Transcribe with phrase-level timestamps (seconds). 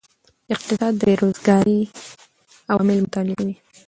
[0.53, 1.79] اقتصاد د بیروزګارۍ
[2.71, 3.55] عوامل مطالعه کوي.